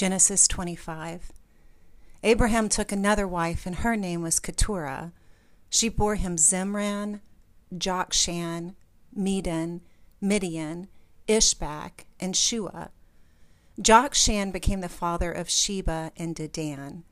[0.00, 1.30] Genesis 25.
[2.22, 5.12] Abraham took another wife, and her name was Keturah.
[5.68, 7.20] She bore him Zimran,
[7.70, 8.76] Jokshan,
[9.14, 9.82] Medan,
[10.18, 10.88] Midian,
[11.28, 12.92] Ishbak, and Shua.
[13.78, 17.02] Jokshan became the father of Sheba and Dedan.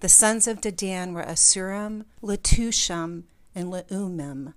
[0.00, 3.22] The sons of Dedan were Asshurim, Letushim,
[3.54, 4.54] and Leummim.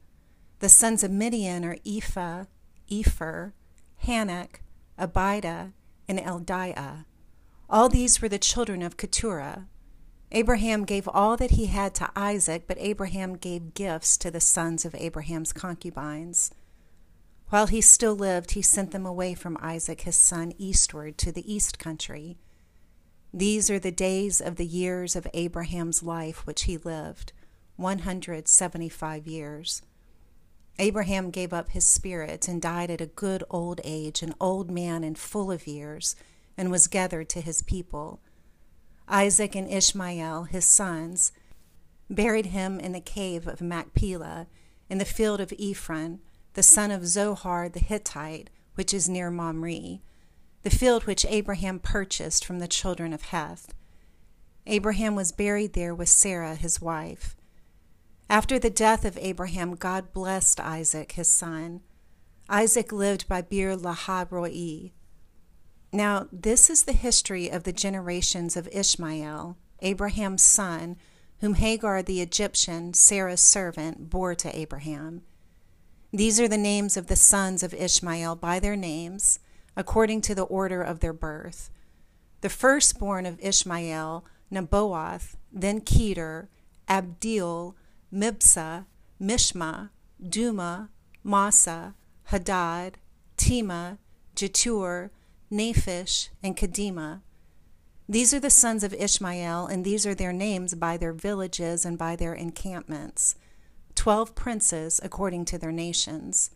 [0.58, 2.46] The sons of Midian are Ephah,
[2.90, 3.52] Epher,
[4.06, 4.62] Hanoch,
[4.98, 5.74] Abida,
[6.08, 7.06] and Eldaah.
[7.70, 9.68] All these were the children of Keturah.
[10.32, 14.86] Abraham gave all that he had to Isaac, but Abraham gave gifts to the sons
[14.86, 16.52] of Abraham's concubines.
[17.50, 21.52] While he still lived, he sent them away from Isaac his son eastward to the
[21.52, 22.38] east country.
[23.34, 27.34] These are the days of the years of Abraham's life which he lived,
[27.78, 29.82] 175 years.
[30.78, 35.04] Abraham gave up his spirit and died at a good old age, an old man
[35.04, 36.16] and full of years
[36.58, 38.20] and was gathered to his people.
[39.08, 41.32] Isaac and Ishmael, his sons,
[42.10, 44.48] buried him in the cave of Machpelah,
[44.90, 46.20] in the field of Ephron,
[46.54, 50.00] the son of Zohar the Hittite, which is near Mamre,
[50.64, 53.74] the field which Abraham purchased from the children of Heth.
[54.66, 57.36] Abraham was buried there with Sarah his wife.
[58.30, 61.82] After the death of Abraham, God blessed Isaac his son.
[62.50, 64.92] Isaac lived by Beer Lahai Roi,
[65.96, 70.98] now, this is the history of the generations of Ishmael, Abraham's son,
[71.40, 75.22] whom Hagar the Egyptian, Sarah's servant, bore to Abraham.
[76.12, 79.40] These are the names of the sons of Ishmael by their names,
[79.76, 81.70] according to the order of their birth.
[82.42, 86.50] The firstborn of Ishmael, Nebaioth, then Kedar,
[86.88, 87.74] Adbeel,
[88.14, 88.86] Mibsam,
[89.22, 89.90] Mishma,
[90.24, 90.90] Dumah,
[91.24, 92.98] Massa, Hadad,
[93.38, 93.98] Tema,
[94.36, 95.10] Jetur,
[95.52, 97.22] Naphish, and Kedemah.
[98.10, 101.98] These are the sons of Ishmael, and these are their names by their villages and
[101.98, 103.36] by their encampments.
[103.96, 106.52] Twelve princes according to their nations.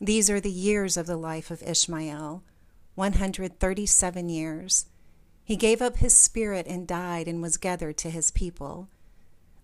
[0.00, 2.42] These are the years of the life of Ishmael,
[2.94, 4.86] 137 years.
[5.44, 8.88] He gave up his spirit and died and was gathered to his people.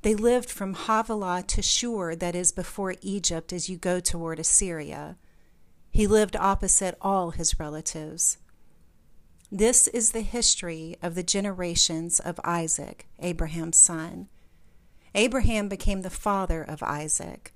[0.03, 5.17] They lived from Havilah to Shur, that is before Egypt, as you go toward Assyria.
[5.91, 8.39] He lived opposite all his relatives.
[9.51, 14.29] This is the history of the generations of Isaac, Abraham's son.
[15.15, 17.55] Abraham became the father of Isaac.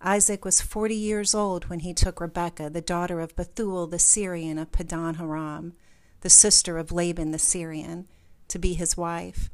[0.00, 4.58] Isaac was forty years old when he took Rebekah, the daughter of Bethuel the Syrian
[4.58, 5.74] of Paddan Aram,
[6.22, 8.06] the sister of Laban the Syrian,
[8.48, 9.50] to be his wife.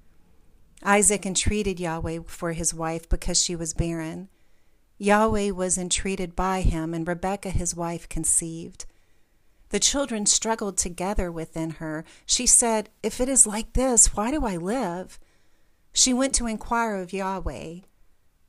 [0.84, 4.28] Isaac entreated Yahweh for his wife because she was barren.
[4.98, 8.86] Yahweh was entreated by him, and Rebekah his wife conceived.
[9.70, 12.04] The children struggled together within her.
[12.26, 15.19] She said, If it is like this, why do I live?
[15.94, 17.76] She went to inquire of Yahweh.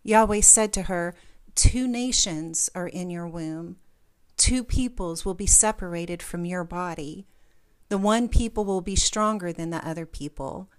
[0.04, 1.16] Yahweh said to her,
[1.56, 3.78] Two nations are in your womb.
[4.36, 7.26] Two peoples will be separated from your body.
[7.88, 10.70] The one people will be stronger than the other people.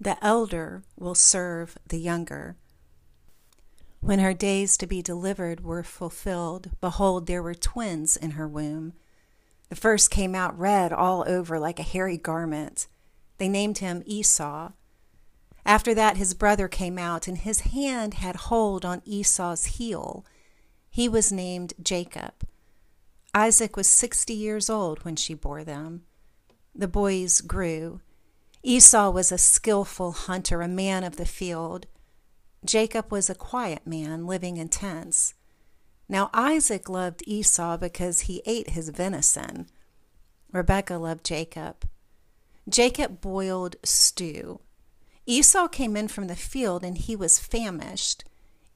[0.00, 2.56] The elder will serve the younger.
[4.06, 8.92] When her days to be delivered were fulfilled, behold, there were twins in her womb.
[9.68, 12.86] The first came out red all over like a hairy garment.
[13.38, 14.70] They named him Esau.
[15.64, 20.24] After that, his brother came out, and his hand had hold on Esau's heel.
[20.88, 22.46] He was named Jacob.
[23.34, 26.04] Isaac was sixty years old when she bore them.
[26.76, 28.02] The boys grew.
[28.62, 31.86] Esau was a skilful hunter, a man of the field.
[32.64, 35.34] Jacob was a quiet man living in tents.
[36.08, 39.66] Now Isaac loved Esau because he ate his venison.
[40.52, 41.88] Rebekah loved Jacob.
[42.68, 44.60] Jacob boiled stew.
[45.26, 48.24] Esau came in from the field and he was famished.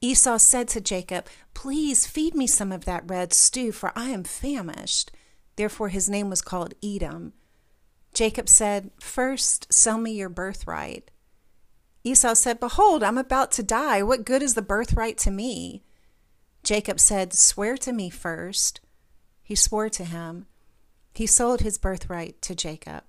[0.01, 4.23] Esau said to Jacob, Please feed me some of that red stew, for I am
[4.23, 5.11] famished.
[5.55, 7.33] Therefore his name was called Edom.
[8.13, 11.11] Jacob said, First sell me your birthright.
[12.03, 14.01] Esau said, Behold, I'm about to die.
[14.01, 15.83] What good is the birthright to me?
[16.63, 18.81] Jacob said, Swear to me first.
[19.43, 20.47] He swore to him.
[21.13, 23.03] He sold his birthright to Jacob.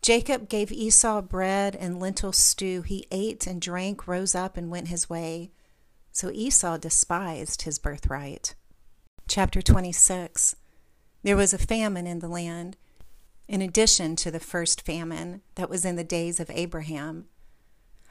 [0.00, 2.82] Jacob gave Esau bread and lentil stew.
[2.82, 5.50] He ate and drank, rose up, and went his way.
[6.12, 8.54] So Esau despised his birthright.
[9.28, 10.56] Chapter 26
[11.22, 12.76] There was a famine in the land,
[13.48, 17.26] in addition to the first famine that was in the days of Abraham.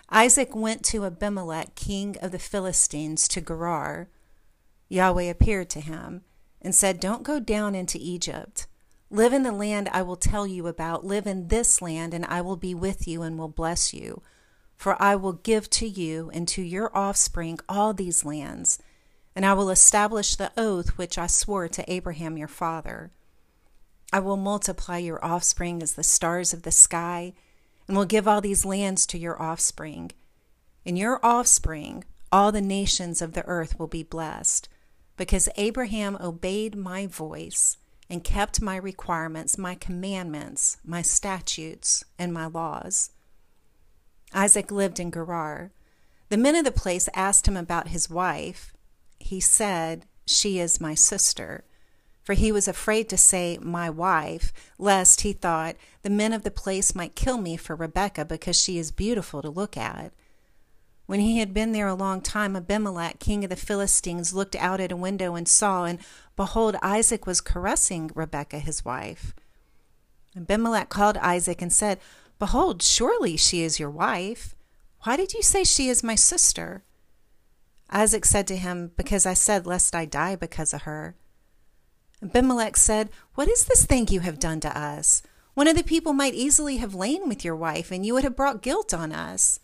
[0.10, 4.10] Isaac went to Abimelech, king of the Philistines, to Gerar.
[4.88, 6.22] Yahweh appeared to him
[6.62, 8.68] and said, Don't go down into Egypt.
[9.10, 11.06] Live in the land I will tell you about.
[11.06, 14.22] Live in this land, and I will be with you and will bless you.
[14.76, 18.80] For I will give to you and to your offspring all these lands,
[19.36, 23.12] and I will establish the oath which I swore to Abraham your father.
[24.12, 27.34] I will multiply your offspring as the stars of the sky,
[27.88, 30.12] and will give all these lands to your offspring.
[30.84, 34.68] In your offspring, all the nations of the earth will be blessed,
[35.18, 37.78] because Abraham obeyed my voice
[38.10, 43.12] and kept my requirements, my commandments, my statutes, and my laws.
[44.34, 45.72] Isaac lived in Gerar.
[46.30, 48.74] The men of the place asked him about his wife.
[49.20, 51.64] He said, She is my sister.
[52.26, 56.50] For he was afraid to say, My wife, lest he thought the men of the
[56.50, 60.12] place might kill me for Rebekah because she is beautiful to look at.
[61.06, 64.80] When he had been there a long time, Abimelech, king of the Philistines, looked out
[64.80, 66.00] at a window and saw, and
[66.36, 69.36] behold, Isaac was caressing Rebekah his wife.
[70.36, 72.00] Abimelech called Isaac and said,
[72.40, 74.56] Behold, surely she is your wife.
[75.04, 76.84] Why did you say she is my sister?
[77.92, 81.16] Isaac said to him, Because I said, Lest I die because of her.
[82.26, 85.22] Abimelech said, What is this thing you have done to us?
[85.54, 88.36] One of the people might easily have lain with your wife, and you would have
[88.36, 89.60] brought guilt on us.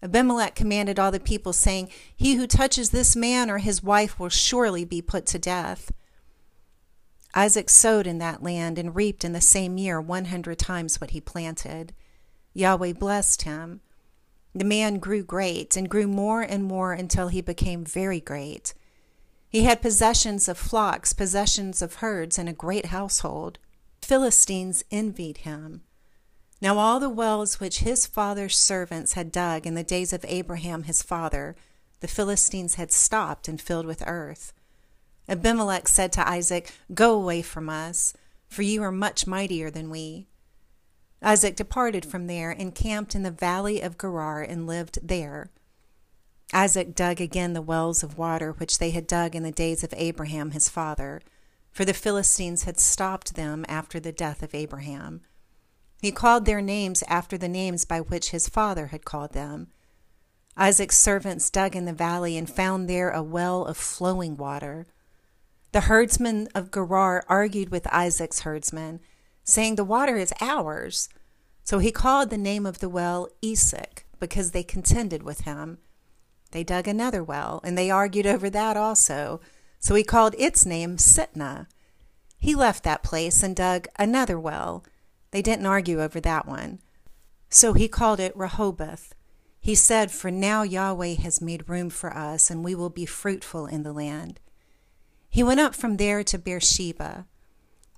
[0.00, 4.28] Abimelech commanded all the people, saying, He who touches this man or his wife will
[4.28, 5.90] surely be put to death.
[7.34, 11.10] Isaac sowed in that land and reaped in the same year one hundred times what
[11.10, 11.92] he planted.
[12.54, 13.80] Yahweh blessed him.
[14.54, 18.72] The man grew great and grew more and more until he became very great.
[19.52, 23.58] He had possessions of flocks, possessions of herds, and a great household.
[24.00, 25.82] Philistines envied him.
[26.62, 30.84] Now all the wells which his father's servants had dug in the days of Abraham
[30.84, 31.54] his father,
[32.00, 34.54] the Philistines had stopped and filled with earth.
[35.28, 38.14] Abimelech said to Isaac, Go away from us,
[38.48, 40.28] for you are much mightier than we.
[41.20, 45.50] Isaac departed from there and camped in the valley of Gerar and lived there.
[46.52, 49.94] Isaac dug again the wells of water which they had dug in the days of
[49.96, 51.22] Abraham his father,
[51.70, 55.22] for the Philistines had stopped them after the death of Abraham.
[56.02, 59.68] He called their names after the names by which his father had called them.
[60.56, 64.86] Isaac's servants dug in the valley and found there a well of flowing water.
[65.70, 69.00] The herdsmen of Gerar argued with Isaac's herdsmen,
[69.42, 71.08] saying, The water is ours.
[71.64, 75.78] So he called the name of the well Esek, because they contended with him.
[76.52, 79.40] They dug another well, and they argued over that also.
[79.78, 81.66] So he called its name Sitnah.
[82.38, 84.84] He left that place and dug another well
[85.32, 86.78] they didn't argue over that one.
[87.48, 89.14] So he called it Rehoboth.
[89.60, 93.66] He said, For now Yahweh has made room for us, and we will be fruitful
[93.66, 94.40] in the land.
[95.28, 97.26] He went up from there to Beersheba.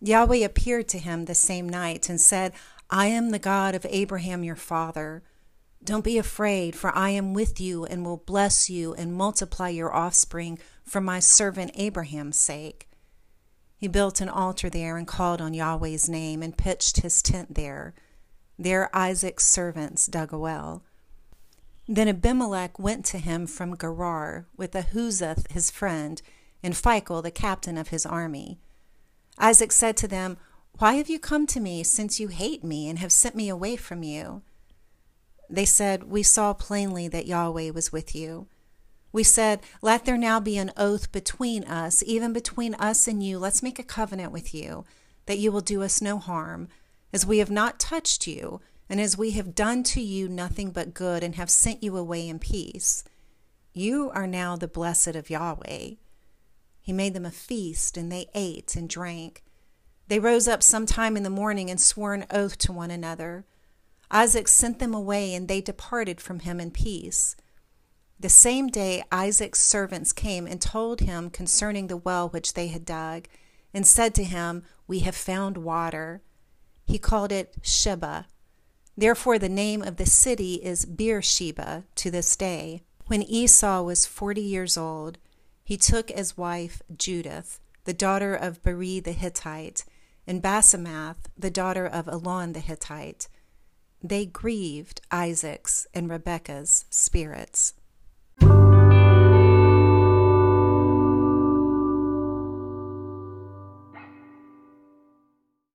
[0.00, 2.52] Yahweh appeared to him the same night and said,
[2.88, 5.22] I am the God of Abraham your father.
[5.84, 9.94] Don't be afraid, for I am with you and will bless you and multiply your
[9.94, 12.88] offspring for my servant Abraham's sake.
[13.76, 17.94] He built an altar there and called on Yahweh's name and pitched his tent there.
[18.58, 20.82] There Isaac's servants dug a well.
[21.86, 26.22] Then Abimelech went to him from Gerar with Ahuzzath his friend
[26.62, 28.58] and Phicol the captain of his army.
[29.36, 30.38] Isaac said to them,
[30.78, 33.76] Why have you come to me, since you hate me and have sent me away
[33.76, 34.40] from you?
[35.48, 38.48] They said, We saw plainly that Yahweh was with you.
[39.12, 43.38] We said, Let there now be an oath between us, even between us and you.
[43.38, 44.84] Let's make a covenant with you,
[45.26, 46.68] that you will do us no harm,
[47.12, 50.94] as we have not touched you, and as we have done to you nothing but
[50.94, 53.04] good, and have sent you away in peace.
[53.72, 55.90] You are now the blessed of Yahweh.
[56.80, 59.44] He made them a feast, and they ate and drank.
[60.08, 63.46] They rose up sometime in the morning and swore an oath to one another.
[64.10, 67.36] Isaac sent them away, and they departed from him in peace.
[68.18, 72.84] The same day Isaac's servants came and told him concerning the well which they had
[72.84, 73.26] dug,
[73.72, 76.22] and said to him, We have found water.
[76.86, 78.26] He called it Sheba.
[78.96, 82.82] Therefore, the name of the city is Beersheba to this day.
[83.06, 85.18] When Esau was forty years old,
[85.64, 89.84] he took as wife Judith, the daughter of Beeri the Hittite,
[90.26, 93.28] and Basemath, the daughter of Elon the Hittite.
[94.06, 97.72] They grieved Isaac's and Rebekah's spirits.